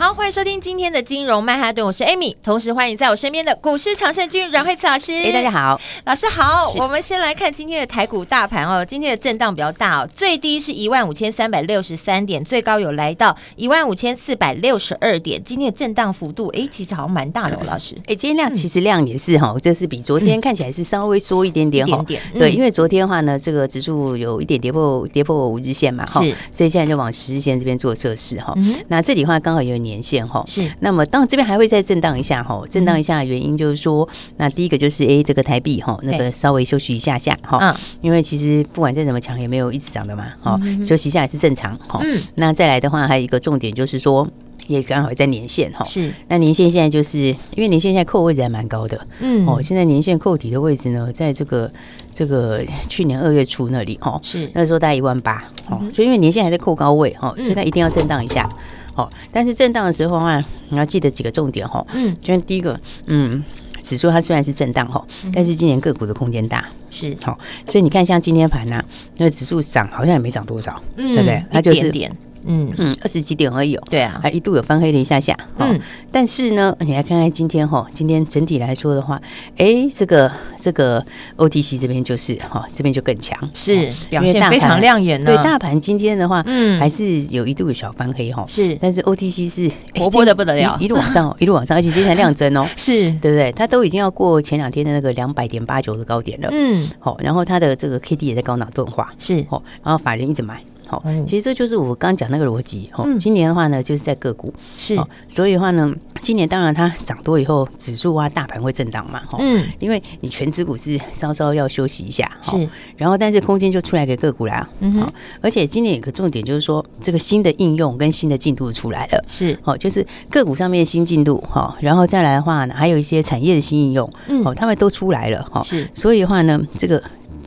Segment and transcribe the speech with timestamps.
[0.00, 5.12] 好，欢迎收听今天的金融曼哈顿，我是 Amy，同时欢迎在我身边的股市常胜军阮惠慈老师。
[5.12, 6.72] 哎，大家好，老师好。
[6.76, 15.42] 我们先来看今天的台股大盘哦，今天的震荡比较大哦，最低是一万五千三百六十三点，最高有来到一万五千四百六十二点。
[15.42, 17.96] 今天的震荡幅度，哎，其实好像蛮大的哦，老师。
[18.06, 26.20] 哎，今天量其实量也是哈，这是比昨天看起来是稍微缩一点点哈，对，因为昨天的话呢，这个指数有一点跌破跌破五日线嘛，哈，
[26.52, 28.54] 所以现在就往十日线这边做测试哈。
[28.86, 30.70] 那这里的话刚好有年线哈，是。
[30.80, 34.06] 那么，当然这边还会再震荡一下哈，震荡一下的原因就是说，
[34.36, 42.00] 那第一个就是哎，这个台币哈，那个稍微休息一下下哈，因为其实不管再怎么强，也没有一直涨的嘛，哈，休息一下也是正常哈。
[42.34, 44.28] 那再来的话，还有一个重点就是说，
[44.68, 46.12] 也刚好在年线哈，是。
[46.28, 51.68] 那年线现在就是因为年线现在扣位置还蛮高的，嗯，哦，现在年线扣底的位置呢，在这个
[52.14, 54.48] 这个去年二月初那里哈，是。
[54.54, 58.48] 那时候大概一万八，哦，所以因为年线还在扣高位哈，所以它一定要震荡一下。
[58.94, 61.84] 哦，但是震荡的时候啊，你要记得几个重点哈。
[61.94, 63.42] 嗯，就第一个，嗯，
[63.80, 67.16] 指数它虽然是震荡哈，但是今年个股的空间大，是。
[67.22, 68.84] 好，所以你看像今天盘呐，
[69.16, 71.42] 那个指数涨好像也没涨多少，对不对？
[71.50, 72.14] 它就是点。
[72.48, 73.82] 嗯嗯，二十几点而已哦。
[73.88, 75.36] 对啊，还一度有翻黑了一下下。
[75.58, 75.78] 嗯，
[76.10, 79.20] 但是呢，你来看看今天哈，今天整体来说的话，
[79.56, 80.30] 哎，这个
[80.60, 81.04] 这个
[81.36, 85.22] OTC 这边就是哈，这边就更强，是表现非常亮眼。
[85.22, 88.44] 对，大盘今天的话，嗯，还是有一度有小翻黑哈。
[88.48, 92.66] 是，但是 OTC 是活泼的不得了，一路往上， 一路往上，而且今天才亮针哦。
[92.76, 93.52] 是，对不对？
[93.52, 96.48] 它都已经要过前两天的那个两百点八九的高点了。
[96.50, 99.12] 嗯，好，然后它的这个 K D 也在高脑钝化。
[99.18, 100.62] 是，哦，然后法人一直买。
[100.88, 102.88] 好，其实这就是我刚刚讲那个逻辑。
[102.94, 109.36] 哦，今年的话呢，就是在个股是，所以的话呢，今年当然它涨多以后，指数啊、大盘会震荡嘛哈。
[109.38, 112.26] 嗯，因为你全指股是稍稍要休息一下。
[112.40, 112.66] 是，
[112.96, 114.66] 然后但是空间就出来给个股啦。
[114.80, 115.12] 嗯哼，
[115.42, 119.22] 而且今年有个重点就是说，这个新的应用跟新的进度出来了。
[119.28, 124.10] 是，哦，就是个股上面的新进度哈，然后再来的话呢，还有一些产业的新应用，
[124.42, 125.62] 哦，他们都出来了哈。
[125.62, 127.02] 是，所以的话呢，这个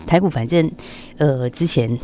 [0.05, 0.69] 台股反正
[1.17, 1.99] 呃之前。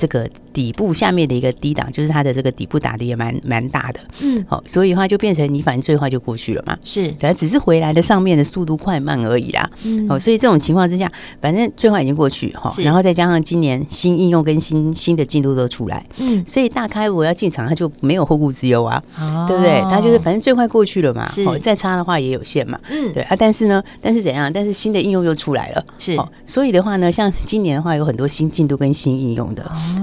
[0.00, 11.12] 这个底部下面的一个低档，就是它的这个底部打的也蛮蛮大的，嗯，好，所以的话就变成你反正最坏就过去了嘛，是，反正只是回来的上面的速度快慢而已啦，嗯，哦，所以这种情况之下，
[11.42, 19.02] 反正最坏已经过去哈，然后再加上今年新应用跟新新的进度都出来，嗯，所以大开如果要进场，它就没有后顾之忧啊，
[19.46, 19.82] 对不对？
[19.90, 24.50] 它就是反正最坏过去了嘛，哦，再差的话也有限嘛，嗯，对啊，但是呢，但是怎样？
[24.50, 29.60] 但是新的应用又出来了，是，所以的话呢，像今年的话有很多新进度跟新应用的。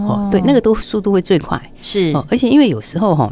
[0.07, 3.31] 哦，对，那个都速度会最快，是哦，而且因为有时候哈。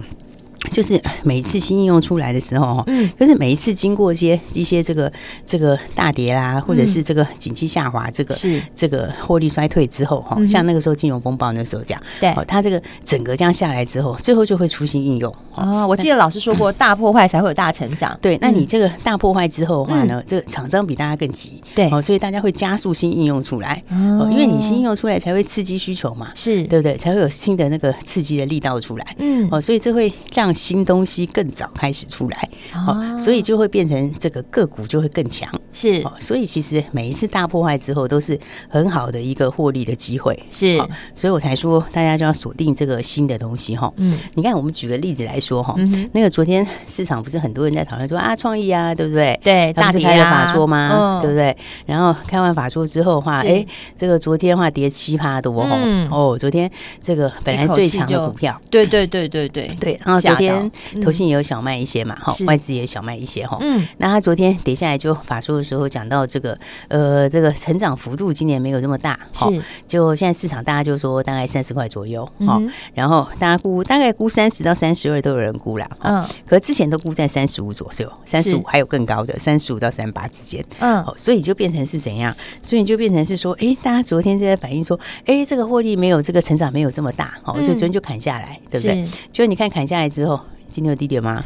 [0.72, 5.12] 就是每一次新应用出来的时候，嗯，就是每一次经过一些一些这个
[5.46, 8.62] 这个大跌啦，或者是这个景气下滑，这个是。
[8.74, 15.34] 这个获利衰退之后，哈，像那个时候金融风暴那时候讲，对，它这个整个这样下来之后，最后就会出新应用。
[15.54, 18.18] 哦，我记得老师说过，大破坏才会有大成长。
[18.22, 26.64] 对，那你这个大破坏之后的话呢，这个厂商比大家更急，对，哦，所以大家会加速新应用出来，哦，因为你新应用出来才会刺激需求嘛，是。
[26.64, 26.98] 对不对？
[26.98, 30.55] 才会有新的那个刺激的力道出来，嗯，哦，所以这会让。
[30.56, 38.40] 新东西更早开始出来，哦，所以就会变成这个个股就会更强，是，所以其实每一次大破坏之后都是
[38.70, 40.78] 很好的一个获利的机会，是，
[41.14, 45.76] 所以我才说大家就要锁定这个新的东西哈，嗯，你看我们举个例子来说哈，
[46.14, 49.38] 那个昨天市场不是很多人在讨论说啊创意啊，对不对？
[49.44, 51.20] 对，大是开了法说吗？
[51.22, 51.56] 对不对？
[51.86, 53.66] 然后开完法说之后的话，哎，
[53.98, 55.78] 这个昨天的话跌七趴多哈，
[56.10, 56.70] 哦，昨天
[57.04, 59.66] 这个本来最强的股票，对对对对对。
[59.80, 60.45] 对，然后昨天。
[60.48, 63.58] 天投信也有小卖一些嘛，哈，外资也有小卖一些哈。
[63.62, 66.58] 嗯，那他昨天跌下来就法说的时候讲到这个，
[66.88, 69.64] 呃，这个成长幅度今年没有这么大，是。
[69.88, 72.62] 就现在市场大家就说大概三十块左右，哈。
[72.94, 76.26] 然后大家估大概估三十到三十二都有人估啦，嗯。
[76.46, 81.04] 可之前都估在三十五左右，三十五还有更高的三十五到三八之间，嗯。
[81.18, 82.36] 所以就变成是怎样？
[82.62, 89.08] 所以就变成是说，哎，大家昨天就在反映说，哎，这个获利没有这个成长没有这么大，好，所以昨天就砍下来，对不对？
[89.32, 90.35] 就你看砍下来之后。
[90.76, 91.42] 今天有低点吗？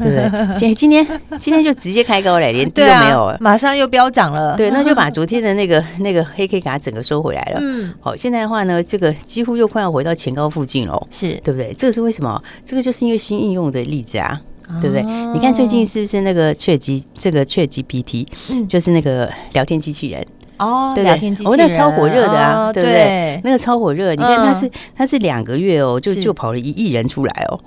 [0.00, 0.54] 对不对？
[0.56, 1.06] 今 今天
[1.38, 4.56] 今天就直接开高了，连低都没有，马上又飙涨了。
[4.56, 7.60] 对，那就把昨天的那个 那个黑 K 给它整个收回来了。
[7.62, 11.72] 嗯，好，现在的话呢，这个几乎又快要回到前高附近了，是对不对？
[11.78, 12.42] 这个是为什么？
[12.64, 14.36] 这个就是因为新应用的例子啊。
[14.80, 15.02] 对不对？
[15.34, 20.26] 你看最近是不是那个 Chat 这个 ChatGPT，嗯，就是那个聊天机器人。
[20.56, 21.44] 哦，对不对？
[21.44, 23.38] 哦，那超火热的啊，对不对？
[23.44, 27.60] 那个超火热，你看它是它是两个月哦，就就跑了一亿人出来哦。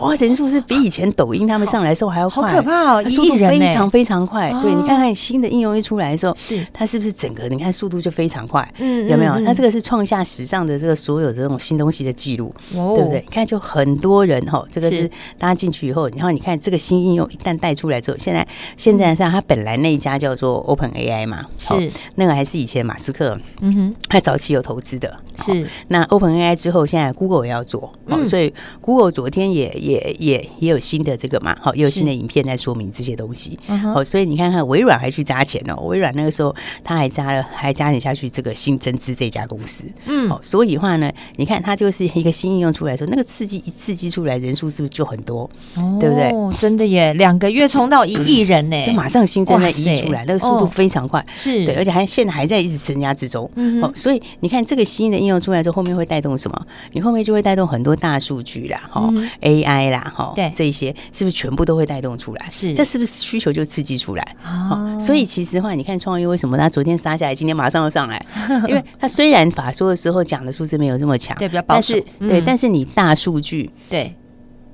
[0.00, 3.04] 哇，人数是比以前抖音他们上来的时候还要快，好可怕哦！
[3.08, 4.50] 速度非常非常快。
[4.62, 8.66] 对，你看看新的应用一出来的时候，是它是不是整个你看速度就非常快？
[8.78, 9.38] 嗯，有没有？
[9.44, 13.20] 它这个是创下史上的这个所有的这种新东西的记录，对不对？
[13.20, 15.06] 你看就很多人哈，这个是
[15.38, 18.46] 大家进去以后，然后你看这个新应用一旦带出来之后，现在
[18.78, 25.14] 现在像它本来那一家叫做 Open AI 嘛，是那个还是以前马斯克嗯哼，他早期有投资的，
[25.44, 27.92] 是那 Open AI 之后，现在 Google 也要做，
[28.24, 29.89] 所以 Google 昨天也也。
[29.90, 33.58] 也也也有新的这个嘛，好，也有新的影片在说明这些东西，
[33.94, 36.54] 哦，所以你看看微软还去砸钱哦，微软那个时候
[36.84, 45.48] 他还加了，还加钱下去这个新增资这家公司，嗯，哦，所以话呢，你看它就是一个新应用出来的时候，那个刺激一刺激出来，人数是不是就很多？
[45.74, 46.30] 哦，对不对？
[46.58, 51.64] 真的耶，两个月冲到一亿人呢，就马上新增了一亿出来，那个速度非常快，是。
[51.64, 56.66] 对，而且还现在还在一直增加之中，嗯，哦，所以你看这个新的应用出来之后，后面会带动什么？
[56.92, 59.10] 你后面就会带动很多大数据啦，哈
[59.40, 59.79] ，AI。
[59.88, 62.48] 啦，哈，对，这一些是不是全部都会带动出来？
[62.50, 64.36] 是，这是不是需求就刺激出来？
[64.44, 68.26] 哦，所以其实的话，你看创业为什么他昨天杀下来，今天马上又上来？
[68.68, 74.14] 因为他虽然法说的时候讲的数字没有这么强，对，比较保守，但是对，但是你大数据对。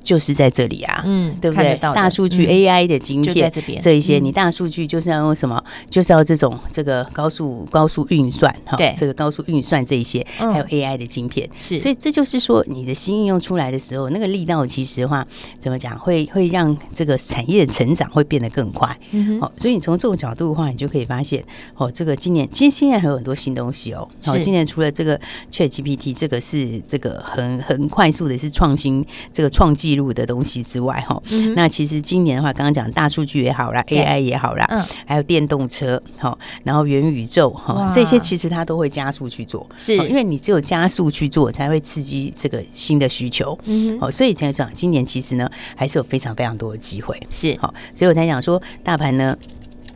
[0.07, 1.77] 就是在这里啊，嗯，对不对？
[1.81, 5.61] 大数据 AI 的晶片，这一些，你大数据就是要用什么？
[5.91, 11.81] 就是要这种这个高速高速运算，哈，这个高速运算这一些，还有 AI 的晶片，是。
[11.81, 15.27] 所以这就是说，你的新应用出来的时候，那个力道其实的话，
[15.59, 18.97] 怎么讲，会会让这个产业的成长会变得更快。
[19.11, 19.51] 嗯哼。
[19.57, 21.45] 所以你从这种角度的话，你就可以发现，
[21.75, 24.09] 哦，这个今年其实现在还有很多新东西哦。
[24.23, 25.21] 好，今年除了这个
[25.51, 31.21] ChatGPT，这个是这个很很快速的是创新，这个创纪录的东西之外，哈，
[31.57, 39.97] 那其实今年的话，刚刚讲大数据也好啦，AI 也好啦，嗯，还有电动车，哈，然后元宇宙，哈，这些其实它都会加速去做，是。
[39.97, 47.57] 因为你只有加速去做，才会刺激这个新的需求，嗯，好，所以才讲今年其实呢，还是有非常非常多的机会，是。
[47.61, 49.37] 好，所以我才讲说大盘呢。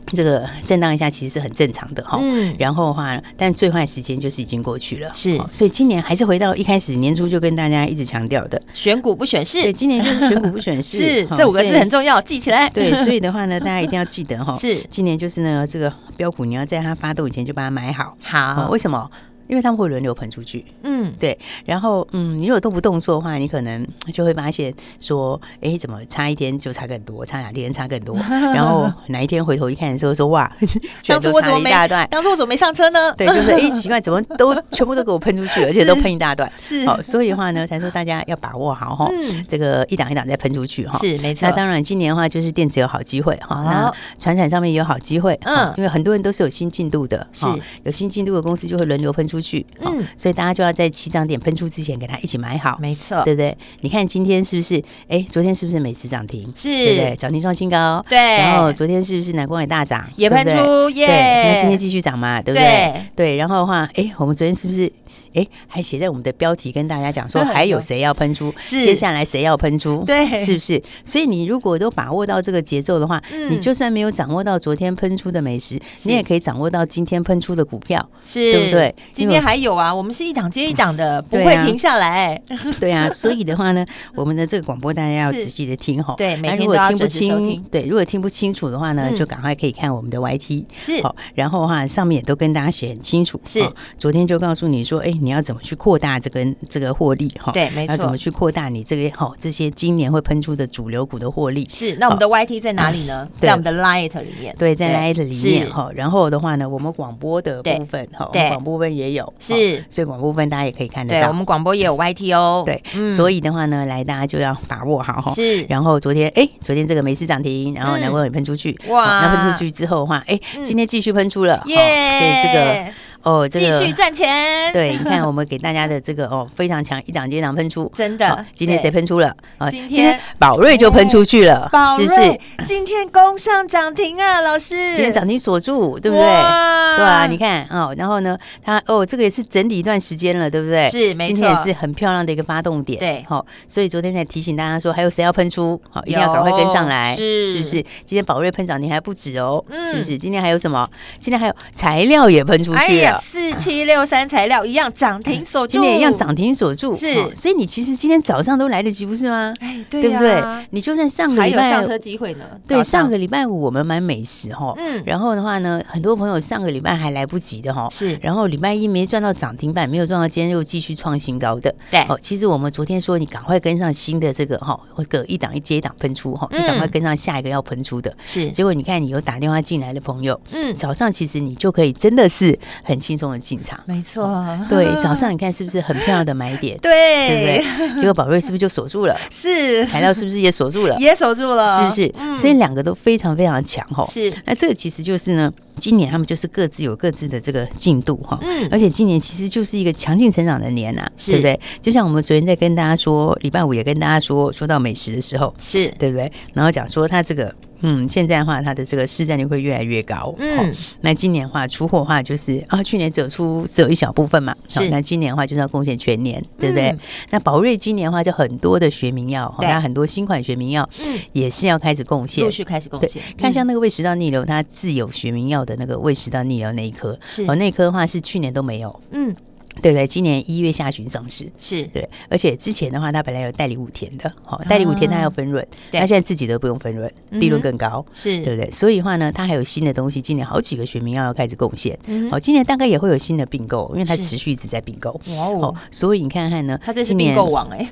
[0.07, 19.09] 这个震荡一下其实是很正常的哈，嗯，然后的话，但最坏时间就是已经过去了，是，所以今年还是回到一开始年初就跟大家一直强调的，选股不选市，对，今年就是选股不选市， 是这五个字很重要，记起来，对，所以的话呢，大家一定要记得哈， 是，今年就是呢，这个标股你要在它发动以前就把它买好，好，为什么？
[19.51, 28.15] 因为他们会轮流喷出去，嗯，对，然后嗯，你如果都不动作的话，你可能 就会发现说，哎，怎么差一天就差更多，差两天差更多，
[28.55, 30.49] 然后哪一天回头一看的时候说，哇，
[31.05, 31.69] 当初我怎么没
[32.09, 33.13] 当初我怎么没上车呢？
[33.19, 39.11] 对，就是哎，奇怪，怎么都全部都给我喷出去，而且都喷一大段，是，好，所以的话呢，才说大家要把握好哈，
[39.49, 41.45] 这个一档一档再喷出去哈，是没错。
[41.49, 47.45] 那当然，今年的话就是电子有好机会哈，那船产上面也有好机会，嗯，因为很多人都是有新进度的，是。
[47.83, 49.40] 有新进度的公司就会轮流喷出。
[49.41, 53.57] 去，嗯，所以大家就要在起涨点喷出之前给它一起买好，没错，对不对？
[53.81, 54.81] 你看今天是不是？
[55.07, 56.51] 哎，昨天是不是美食涨停？
[56.55, 57.15] 是，对不对？
[57.15, 58.17] 涨停创新高，对。
[58.17, 60.07] 然后昨天是不是南光也大涨？
[60.15, 61.07] 也喷出，耶。
[61.07, 63.01] 那今天继续涨嘛，对不对？
[63.15, 63.35] 对。
[63.35, 64.91] 然后的话，哎，我们昨天是不是？
[65.33, 68.53] 哎，还写在我们的标题跟大家讲说， 还有谁要喷出？
[68.57, 70.03] 是，接下来谁要喷出？
[70.05, 70.81] 对，是不是？
[71.03, 78.93] 所以你如果都把握到这个节奏的话，你就算没有掌握到昨天喷出的美食，你也可以掌握到今天喷出的股票，是，对不对？
[79.13, 82.39] 今天还有啊，我们是一档接一档的，不会停下来。
[82.79, 83.85] 对啊， 所以的话呢，
[84.15, 86.13] 我们的这个广播大家要仔细的听哈。
[86.17, 87.63] 对，每天都要准时收听。
[87.71, 90.65] 对，如果听不清楚的话呢，就赶快可以看我们的 YT。
[90.75, 93.39] 是，好，然后的话上面也都跟大家写很清楚。
[93.45, 93.63] 是，
[93.97, 95.20] 昨天就告诉你说，哎。
[95.21, 97.51] 你要怎么去扩大这个这个获利哈？
[97.51, 97.91] 对，没错。
[97.91, 101.67] 要怎么去扩大你这个哈这些今年会喷出的主流股的获利？
[101.69, 101.95] 是。
[101.97, 103.27] 那我们的 YT 在哪里呢？
[103.39, 104.55] 在我们的 Light 里面。
[104.57, 105.89] 对，在 Light 里面哈。
[105.93, 109.31] 然后的话呢，我们广播的部分哈，广播部分也有。
[109.39, 109.83] 是。
[109.89, 111.21] 所以广播部分大家也可以看得到。
[111.21, 112.63] 对，我们广播也有 YT 哦。
[112.65, 112.81] 对。
[113.07, 115.31] 所以的话呢，来大家就要把握好哈。
[115.33, 115.61] 是。
[115.63, 118.75] 然后昨天哎，昨天这个美食涨停，然后南光也喷出去。
[118.89, 119.21] 哇。
[119.21, 121.61] 那喷出去之后的话，哎，今天继续喷出了。
[121.67, 121.75] 耶。
[121.75, 122.91] 所以这个。
[123.23, 124.71] 哦，继续赚钱。
[124.73, 128.45] 对，你看我们给大家的这个哦，非常强，一档接一档喷出，真的。
[128.55, 129.35] 今天谁喷出了？
[129.57, 132.39] 啊，今天宝瑞就喷出去了，是不是？
[132.65, 134.75] 今天攻上涨停啊，老师。
[134.95, 136.25] 今天涨停锁住，对不对？
[136.25, 140.89] 对啊，你看哦，然后呢，它哦，这个也是整理一段时间了，对不对？
[140.89, 141.35] 是，没错。
[141.35, 143.45] 今天也是很漂亮的一个发动点，对，好。
[143.67, 145.79] 所以昨天才提醒大家说，还有谁要喷出？
[145.89, 147.71] 好，一定要赶快跟上来，是，是不是？
[148.05, 150.17] 今天宝瑞喷涨停还不止哦，是不是？
[150.17, 150.89] 今天还有什么？
[151.19, 153.01] 今天还有材料也喷出去。
[153.03, 153.10] 了。
[153.19, 156.95] 四七六三材料一样涨停锁住，今天一样涨停锁住。
[156.95, 159.53] 是，所以你其实今天早上都来得及，不是吗？
[159.59, 160.43] 哎，对，对不对？
[160.71, 162.45] 你就算上个礼拜上车机会呢？
[162.67, 171.73] 对，上个礼拜五我们买美食哈，嗯，然后的话呢，很多朋友上个礼拜还来不及的哈，是，然后礼拜一没赚到涨停板，没有赚到，今天又继续创新高的。
[171.89, 178.15] 对，哦，其实我们昨天说你赶快跟上新的这个哈，会个一档一接一档喷出哈，你赶快跟上下一个要喷出的。
[178.23, 183.79] 是，结果你看你有打电话进来的朋友，嗯，早上其实你就可以真的是很轻松的进场。
[183.85, 186.77] 没错，对，早上你看是不是很漂亮的买点？
[186.81, 188.01] 对，对不对？
[188.01, 189.17] 结果宝瑞是不是就锁住了？
[189.31, 190.95] 是，材料是不是也锁住了？
[190.99, 192.39] 也锁住了，是不是？
[192.39, 194.05] 所以两个都非常非常强吼。
[194.05, 198.37] 是，那这个其实就是呢，今年他们就是各自有各自的这个进度哈。
[198.41, 201.59] 嗯，而且今年其实就是一个强劲成长的年呐，对不对？
[201.81, 206.31] 就像我们昨天在跟大家说，礼拜五也跟大家说，说到美食的时候，是对不对？
[206.53, 207.53] 然后讲说它这个。
[207.83, 210.35] 嗯，现在的话，它的这个市占率会越来越高。
[210.37, 214.55] 嗯，那今年的话，出货的话就是啊，去年只有出只有一小部分嘛。
[214.67, 216.89] 是，那今年的话就是要贡献全年，对不对？
[216.89, 216.99] 嗯、
[217.31, 223.19] 那宝瑞今年的话，就很多的学名药，那对很多新款学名药，嗯，也是要开始贡献，陆续开始贡献。
[223.35, 229.01] 看像那个胃食道逆流，它自有学名药的那个胃食道逆流那一颗，是哦，那一颗的话是去年都没有。
[229.11, 229.35] 嗯。
[229.81, 238.69] 对对，今年一月下旬上市，是对，而且之前的话，它本来有代理五天的，好，代理五天它要分润，它现在自己都不用分润，利润更高，是对不对？
[238.71, 241.97] 所以的话呢，它还有新的东西，今年好几个学名药要开始贡献，
[242.29, 247.89] 好，今年大概也会有新的并购，因为它持续一直在并购，哦，所以你看看呢，它这是并购王哎，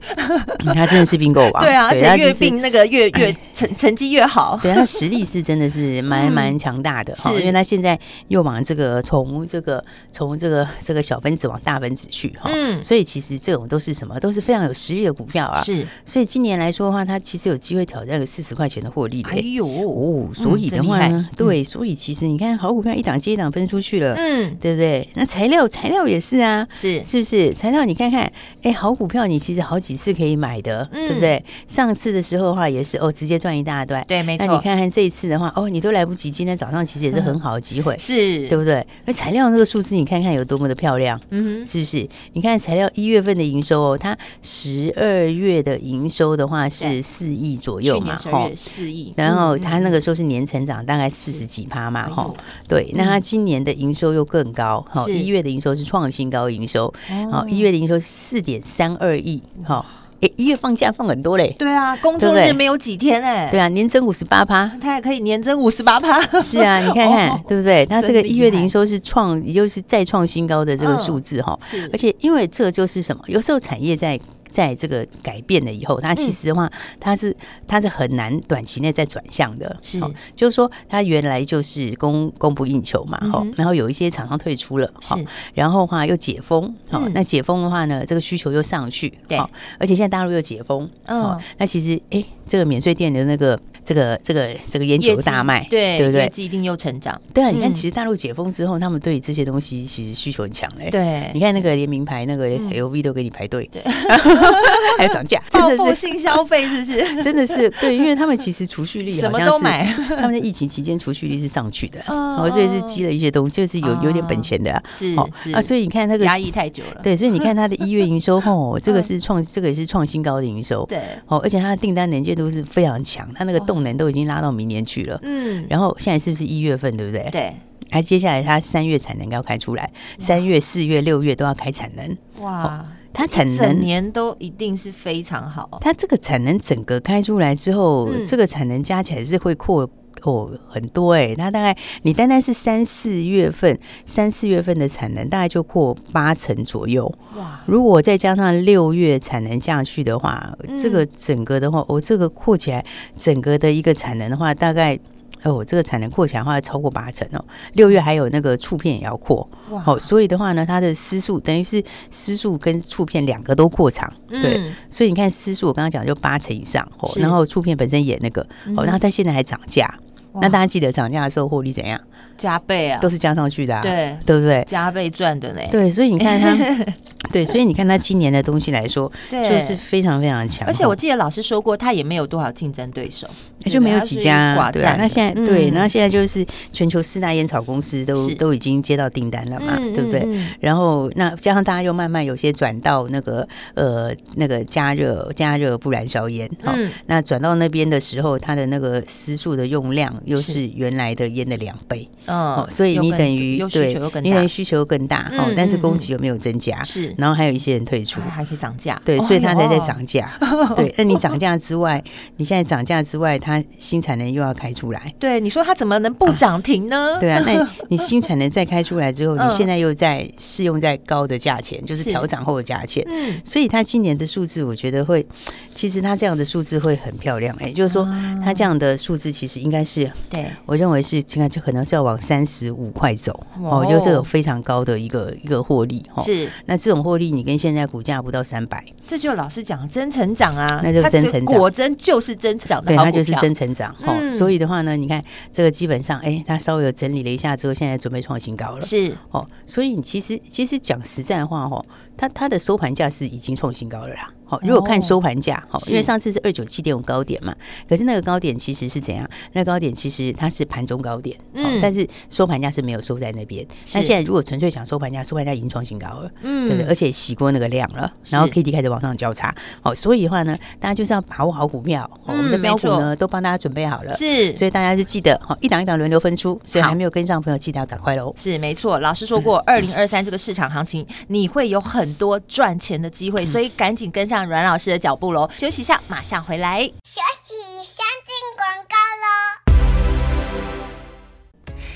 [0.73, 12.49] 它真的是并购王， 对啊，而且越并那个越 越成成绩越好，对，它实力是真的是 蛮蛮强大的，是因为它现在又往这个从这个从这个这个小分子往大分子去哈。
[12.53, 15.61] 嗯，所以其实这种都是什么，都是非常有实力的股票啊。
[15.61, 19.21] 是，所以今年来说的话，它其实有机会挑战个四十块钱的获利。
[19.23, 25.07] 哎呦哦，所以的话呢，对，所以其实你看，好股票一档接一档分出去了，嗯，对不对？
[25.15, 27.53] 那材料材料也是啊，是是不是？
[27.53, 28.31] 材料你看看，
[28.63, 31.43] 哎，好股票你其实好几次可以买的，对不对？
[31.67, 34.03] 上次的时候的话也是哦，直接赚一大段。
[34.07, 34.45] 对，没错。
[34.45, 38.85] 那你看看这一次的话，哦，你都来不及，今天早上其实也是很好的机会，是对不对？
[39.05, 42.09] 那材料那个数字你看看有多么的漂亮，嗯哼，是不是？
[42.33, 49.13] 你看材料一月份的营收哦，它十二月的营收的话是四亿左右嘛，哈，四亿。
[49.15, 52.33] 然后它那个时候是年成长大概四十几趴嘛，哈，
[52.67, 52.91] 对。
[52.95, 56.91] 那它今年的营收又更高，哈，一月的营收是创新高营收，
[57.31, 59.85] 好，一月的营收四点三二亿，哈。
[60.21, 67.85] 哎，一月放假放很多嘞，对啊，工作日没有几天哎，对啊，年增五十八趴，它也可以年增五十八趴，是啊， 你看看对不对？
[67.85, 73.23] 它这个一月的营收是创，也就是再创新高的这个数字哈，是，而且因为这就是什么？
[73.27, 74.19] 有时候产业在。
[74.49, 77.35] 在这个改变了以后，它其实的话，它是
[77.67, 79.77] 它是很难短期内再转向的。
[79.81, 79.99] 是，
[80.35, 85.17] 就是说，它原来就是供供不应求嘛，哈，然后有一些厂商退出了，好，
[85.53, 89.37] 然后的话又解封，好，那解封的话呢，这个需求又上去，对，
[89.77, 96.21] 而且现在大陆又解封，嗯，那其实哎，这个免税店的那个这个这个这个烟酒大卖，对对不对？
[96.21, 97.19] 业绩一定又成长。
[97.33, 100.91] 对啊，你看，其实大陆解封之后，他们对这些东西其实需求很强嘞。
[100.91, 103.67] 对，你看那个连名牌那个 LV 都给你排队。
[103.73, 103.81] 对。
[104.99, 105.95] 还要涨价， 真的是。
[105.95, 106.99] 性消费，是不是？
[107.23, 115.15] 真的是对，因为他们其实储蓄率什么都买，他们在疫情期间储蓄率是上去的，哦，所以是积了一些东西，就是有有点本钱的，是
[115.53, 127.29] 啊，所以你看那个压抑太久了，对，所以你看它的一月营收，哦，这个是创，这个也是创新高的营收，对，哦，而且它的订单能见度是非常强，它那个动能都已经拉到明年去了，嗯，然后现在是不是一月份，对不对？
[127.31, 127.55] 对，
[127.89, 132.85] 还接下来它三月产能要开出来，三月、四月、六月都要开产能，哇。
[133.11, 135.79] 它产能整年都一定是非常好。
[135.81, 139.89] 它这个产能整个开出来之后，嗯、这个产能加起来是会扩
[140.23, 141.35] 哦很多哎、欸。
[141.35, 147.11] 它大概你单单是三四月份，三四月份的产能大概就扩八成左右。
[147.37, 147.61] 哇！
[147.65, 152.85] 如果再加上六月产能下去的话，嗯、这个整个的话，我、哦、这个扩起来
[153.17, 154.99] 整个的一个产能的话，大概。
[155.43, 157.41] 哦，这个产能扩起来的话超过八成哦。
[157.71, 159.49] 六月还有那个触片也要扩，
[159.85, 164.61] 好哇，所以的话呢，它的丝数等于是丝数跟触片两个都扩长，嗯、对。
[164.89, 168.41] 所以你看丝数，我刚刚讲就八成以上，哦，然后触片本身也那个，
[168.75, 171.99] 哦，然后它现在还涨价，哇那大家记得涨价的时候获利怎样？
[172.39, 174.63] 加倍啊，都是加上去的，啊，对，对不对？
[174.65, 176.57] 加倍赚的嘞，对，所以你看他
[177.31, 180.65] 对，所以你看他今年的东西来说，对，就是非常非常强。
[180.65, 183.27] 而且我记得老师说过，他也没有多少竞争对手，
[183.65, 184.55] 就没有几家。
[184.71, 190.25] 对啊，那现在对，那现在就是全球四大烟草公司都都已经接到订单了嘛，对不对？
[190.61, 196.73] 然后那加上大家又慢慢有些转到那个呃那个加热加热不燃烧烟，好，
[197.05, 206.83] 那转到那边的时候，它的那个丝数的用量又是原来的烟的两倍，哦，所以你等于对，你等于需求更大，哦，但是供给有没有增加？
[206.83, 207.13] 是。
[207.17, 210.31] 然后还有一些人退出，还可以涨价，对，所以它才在涨价。
[210.75, 212.01] 对，那你涨价之外，
[212.37, 215.13] 你现在涨价之外，它新产能又要开出来。
[215.19, 217.17] 对，你说它怎么能不涨停呢？
[217.19, 223.03] 对啊，那 你新产能再开出来之后，你现在又在适用在高的价钱，就是调涨后的价钱。
[223.07, 225.25] 嗯，所以它今年的数字，我觉得会，
[225.73, 227.55] 其实它这样的数字会很漂亮。
[227.59, 228.07] 哎，就是说
[228.43, 233.43] 它这样的数字，其实应该是，对我认为是现在就可能是要往三十五块走。
[233.63, 236.05] 哦，就这种非常高的一个一个获利。
[236.23, 236.99] 是，那这种。
[236.99, 243.95] 获利，你跟现在股价不到三百，这就老师讲真成长啊，那就真成长，果真就是真成长的，对，它就是真成长。
[244.03, 249.47] 哦，所以的话呢，你看这个基本上，哎，它稍微有整理了一下之后，现在准备创新高了，是哦。
[249.65, 251.85] 所以你其实其实讲实在话，哦，
[252.19, 254.29] 它它的收盘价是已经创新高了啦。
[254.43, 257.55] 好，如果看收盘价，好，因为上次是二九七点五高点嘛，
[257.87, 259.29] 可是那个高点其实是怎样？
[259.53, 263.65] 那个高点其实它是盘中高点，嗯，但是收盘价是没有收在那边。
[263.93, 266.89] 那现在如果纯粹想收盘价，收盘价已经创新高了，嗯，对不对？
[266.89, 278.33] 而且洗过那个量了，然后 K D 开始往上交叉，好，所以的话呢，大家就是要把握好股票，我们的标股呢都帮大家准备好了，是，所以大家就记得，好，一档一档轮流分出，所以还没有跟上的朋友，记得要赶快喽。
[278.35, 285.19] 是没错，老师说过， 二零二三这个市场行情你会有很多赚钱的机会，所以赶紧跟上阮老师的脚步。
[285.19, 286.79] 不喽，休息一下，马上回来。
[287.03, 289.29] 休息，先进广告喽。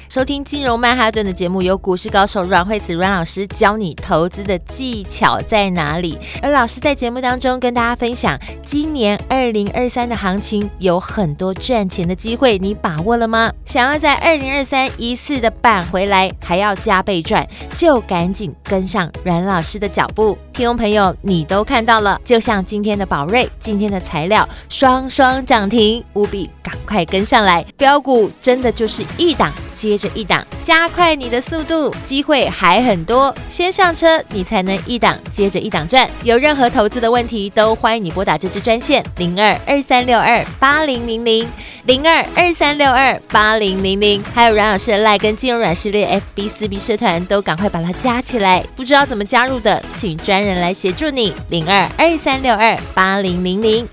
[0.10, 6.20] 收听金融曼哈顿的节目，由股市高手阮慧子阮老师教你投资的技巧在哪里？
[6.43, 13.51] 而老师在节目当中跟大家分享，今年二零二三的行情有很多赚钱的机会，你把握了吗？
[13.65, 20.36] 想要在二零二三一次的扳回来，还要加倍赚，就赶紧跟上阮老师的脚步。
[20.51, 27.63] 听众朋友，你都看到了，就像今天的宝瑞，今天的材料双双涨停，务必赶快跟上来。
[27.77, 36.10] 标股真的就是一档接着一档，加快你的速度，机会还很多，先上车，你才能一档接着一档赚。
[36.24, 41.48] 有任何投资的问题，都欢迎你拨打这支专线零二二三六二八零零零
[41.86, 48.62] 零二二三六二八零零零，还有阮老师的赖跟金融软实力 FB 四 B 社团，都赶快把它加起来。
[48.76, 53.88] 不知道怎么加入的，请专人来协助你，零二二三六二八零零零。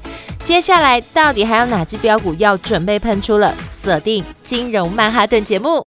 [0.44, 3.54] 接下来到底还有哪只标股要准备喷出了？
[3.82, 5.89] 锁定金融曼哈顿节目。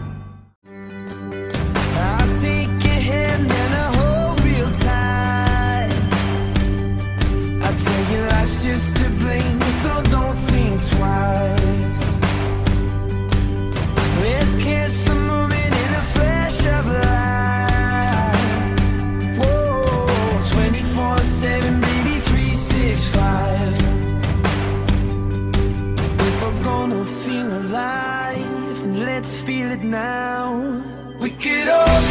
[29.21, 30.81] let's feel it now.
[31.19, 32.10] We could all.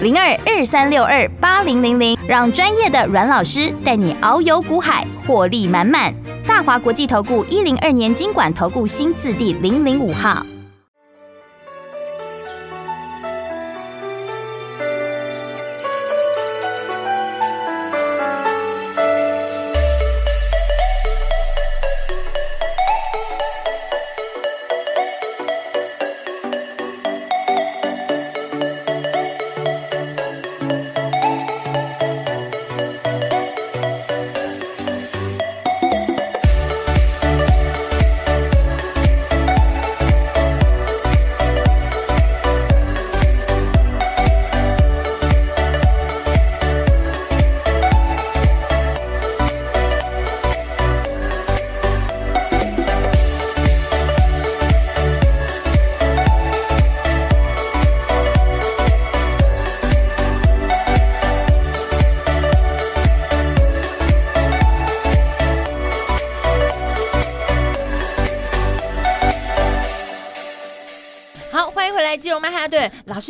[0.00, 6.10] 零二二三六二八零零零，让专业的阮老师带你遨游股海，获利满满。
[6.46, 10.42] 大华国际投顾一零二年金管投顾新字第零零五号。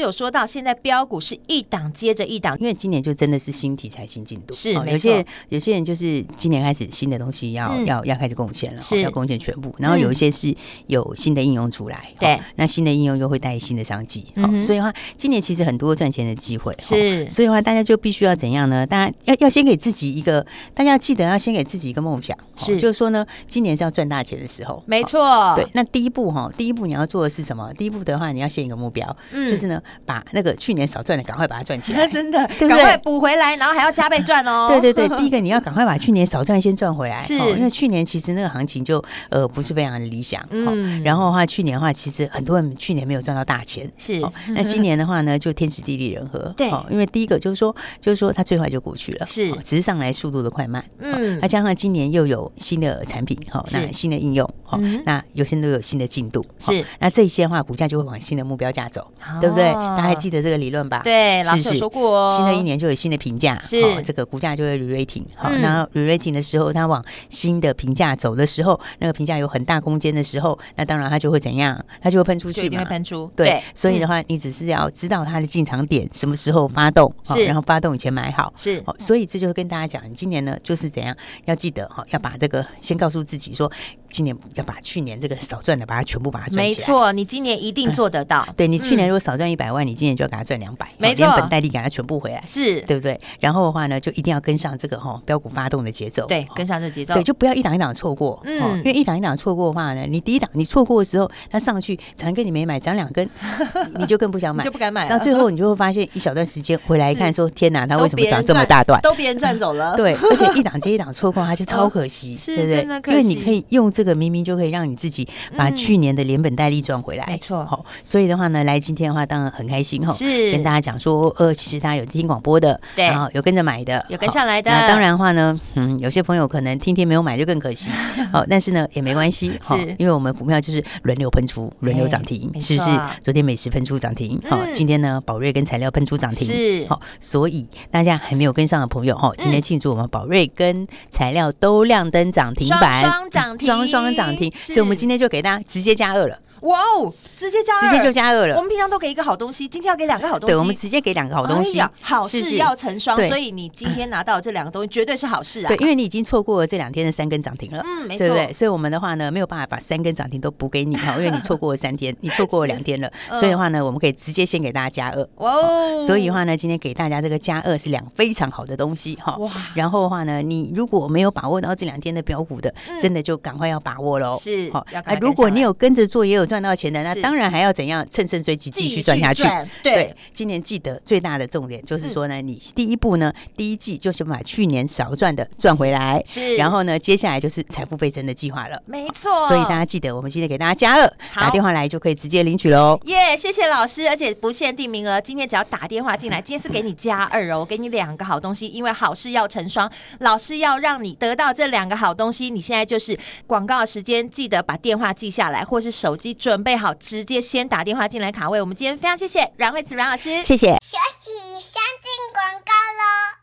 [0.01, 4.55] 师有说到，现在标股是一档接着一档，因为今年就真的是新题材、新进度。
[4.55, 9.75] 是，有些有些人就是今年开始新的东西要、嗯、要要开始贡献了，是要贡献全部。
[9.79, 10.55] 然后有一些是
[10.87, 14.25] 有新的应用出来，对、嗯，那新的应用又会带新的商机。
[14.37, 16.75] 好、嗯，所以的话，今年其实很多赚钱的机会。
[16.79, 18.87] 是，所以的话，大家就必须要怎样呢？
[18.87, 22.37] 大家要要先给自己一个，大家要记得要先给自己一个梦想。
[22.57, 24.83] 是，就是说呢，今年是要赚大钱的时候。
[24.87, 25.55] 没错。
[25.55, 27.73] 对，那第一步哈，第一步你要做的是什么？
[27.75, 29.71] 第一步的话，你要先一个目标，嗯，就是。
[30.05, 34.69] 把那个去年少赚的赶快把它赚起来， 真的，赶快补回来，然后还要加倍赚哦。
[34.69, 59.70] 对 对对， 第一个你要赶快把去年少赚先赚回来，是，因为去年其实那个行情就呃不是非常的理想，嗯，然后的话去年的话其实很多人去年没有赚到大钱，是，那今年的话呢就天时地利人和，对，因为第一个就是说就是说它最快就过去了，是，只是上来速度的快慢，嗯，那加上今年又有新的产品哈，那新的应用，好，那有些都有新的进度，是，那这些的话股价就会往新的目标价走，对不对？
[59.73, 61.01] 对，大家还记得这个理论吧？
[61.05, 62.37] 对，老师有说过哦。
[62.37, 65.25] 新的一年就有新的评价，是这个股价就会 re-rating。
[65.37, 71.79] 好，那 re-rating 的时候，它往新的评价走的时候，那个评价有很大空间的时候，那当然它就会怎样？
[72.01, 73.31] 它就会喷出去嘛，一定会喷出。
[73.37, 78.83] 对，所以的话，你只是要知道它的进场点什么时候发动，是，然后发动以前买好，是。
[78.99, 81.17] 所以这就是跟大家讲，你今年呢就是怎样？
[81.47, 83.71] 要记得哈，要把这个先告诉自己说，
[84.11, 86.57] 今年要把去年这个少赚的，把它全部把它赚。
[86.57, 88.47] 没错，你今年一定做得到。
[88.57, 93.19] 对，你去年如果少赚一百万，你今年就要给他赚两百，没错，连本带利给他全部回来，是对不对？
[93.39, 103.29] 然后的话呢，就一定要跟上这个哈标股发动的节奏，对，跟上这节奏，对，就不要一档一档错过，嗯，因为一档一档错过的话呢，你第一档你错过的时候，它上去涨一根你没买，涨两根，
[103.99, 105.09] 你就更不想买，就不敢买。
[105.09, 109.01] 到最后你就会发现一小段时间回来 一看，说天哪，它为什么涨这么大段？
[109.03, 113.13] 都别人赚走了，对，而且一档接一档错过，它就超可惜，对不对？
[113.13, 117.65] 因为你可以用这个明明就可以让你自己把去年的连本带利赚回来，没错。
[117.65, 120.53] 好，所以的话呢，来今天的话当然很开心哈，是。
[120.53, 124.71] 跟大家讲说，呃，其实他有听广播的，对，然后有跟着买的，有跟上来的。
[124.71, 127.91] 那当然的话呢，嗯，有些朋友可能天天没有买就更可惜，
[128.33, 132.91] 好，但是呢也没关系，好，因为我们股票就是轮流喷出，轮流涨停，是不是？
[133.21, 146.39] 昨天美食喷出涨停，好，今天呢宝瑞跟材料喷出涨停，是，好，所以大家还没有跟上的朋友，哈，今天庆祝我们宝瑞跟材料都亮灯涨停板，双双涨停，双双涨停，所以我们今天就给大家直接加二了。
[146.63, 147.13] 哇哦！
[147.37, 148.57] 直接加二，直接就加二了。
[148.57, 150.53] 我们平常都给一个好东西，今天要给两个好东西。
[150.53, 151.81] 对，我们直接给两个好东西。
[152.01, 155.69] 好事要成双，所以你今天拿到这两个东西绝对是好事啊。
[155.69, 158.53] 对，因为你已经错过了这两天的三根涨停了，嗯，没错，对不对？
[158.53, 163.11] 所以我们的话呢，没有办法把三根涨停都补给你哈， 因为你错过了三天，你错过了两天了。
[163.35, 165.27] 所以的话呢，我们可以直接先给大家加二。
[165.37, 166.05] 哇哦！
[166.07, 169.37] 所以的话呢，今天给大家这个加二是两非常好的东西哈。
[169.37, 169.51] 哇！
[169.75, 174.37] 然后的话呢，你如果没有把握到这两天的标股的，真的就赶快要把握喽。
[174.39, 174.85] 是，好。
[175.21, 179.45] 如果你有跟着做，也有赚到钱的，那当然还要怎样乘胜追击，继续赚下去。
[179.85, 186.57] 对，对，今年记得最大的重点就是说呢，你第一步呢，第一季就是把去年少赚的赚回来，是。
[186.57, 188.83] 然后呢，接下来就是财富倍增的计划了。
[188.85, 189.47] 没错。
[189.47, 192.99] 所以大家记得，我们今天给大家加二，打电话来就可以直接领取喽。
[193.05, 202.51] 耶，谢谢老师，而且不限定名额，今天只要打电话进来，今天是给你加二哦，我给你两个好东西，因为好事要成双，老师要让你得到这两个好东西。
[202.51, 208.59] 你现在就是广告时间，记得把电话记下来，或是手机准备好，直接先打电话进来卡位。
[208.61, 210.69] 我们今天非常谢谢阮慧慈阮老师，谢谢。
[210.83, 213.40] 休息，先进广告喽。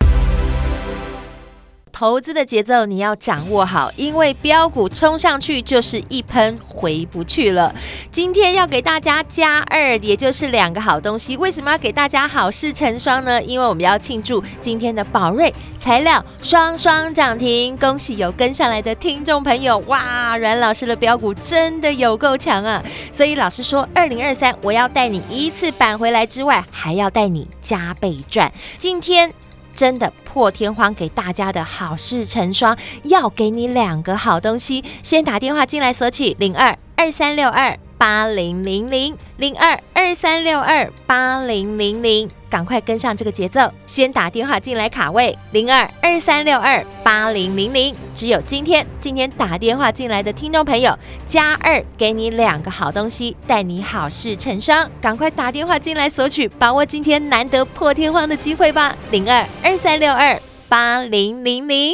[1.99, 7.73] 投资的节奏你要掌握好，因为标股冲上去就是一喷回不去了。
[8.11, 11.35] 今天要给大家加二，也就是两个好东西。
[11.37, 13.41] 为什么要给大家好事成双呢？
[13.41, 19.79] 因为我们要庆祝今天的宝瑞材料双双涨停，恭喜有跟上来的听众朋友！
[19.87, 22.83] 哇，阮老师的标股真的有够强啊！
[23.11, 28.53] 所以老师说，二零二三我要带你一次扳回来之外，还要带你加倍赚。
[28.77, 29.31] 今天。
[29.77, 42.27] 真的破天荒给大家的好事成双，要给你两个好东西，先打电话进来索取零二二三六二八零零零零二二三六二八零零零。
[42.49, 47.93] 赶快跟上这个节奏，先打电话进来卡位零二二三六二八零零零。
[48.15, 54.89] 只有今天，今天打电话进来的听众朋友加二，给你两个好东西，带你好事成双。
[54.99, 58.95] 赶快打电话进来索取，把握今天难得破天荒的机会吧！
[59.11, 61.93] 零二二三六二八零零零。